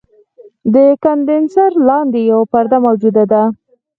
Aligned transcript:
د 0.73 0.75
کاندنسر 1.03 1.71
لاندې 1.87 2.19
یوه 2.31 2.45
پرده 2.51 2.77
موجوده 2.85 3.23
ده. 3.31 3.43